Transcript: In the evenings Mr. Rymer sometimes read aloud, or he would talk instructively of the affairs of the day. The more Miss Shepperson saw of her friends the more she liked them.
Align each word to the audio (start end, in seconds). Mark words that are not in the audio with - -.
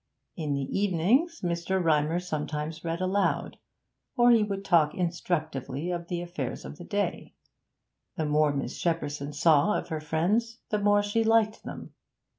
In 0.35 0.53
the 0.55 0.63
evenings 0.79 1.41
Mr. 1.41 1.79
Rymer 1.79 2.19
sometimes 2.19 2.83
read 2.83 3.01
aloud, 3.01 3.59
or 4.17 4.31
he 4.31 4.41
would 4.41 4.65
talk 4.65 4.95
instructively 4.95 5.91
of 5.91 6.07
the 6.07 6.21
affairs 6.23 6.65
of 6.65 6.79
the 6.79 6.83
day. 6.83 7.35
The 8.17 8.25
more 8.25 8.51
Miss 8.51 8.79
Shepperson 8.81 9.31
saw 9.31 9.77
of 9.77 9.89
her 9.89 10.01
friends 10.01 10.57
the 10.71 10.79
more 10.79 11.03
she 11.03 11.23
liked 11.23 11.61
them. 11.61 11.93